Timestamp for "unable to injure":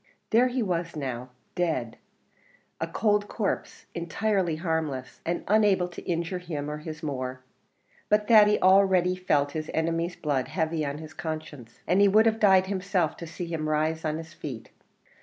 5.47-6.39